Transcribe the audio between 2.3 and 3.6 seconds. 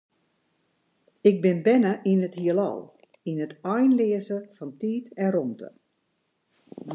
Hielal, yn it